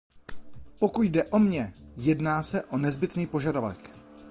[0.79, 3.93] Pokud jde o mě, jedná se o nezbytný požadavek.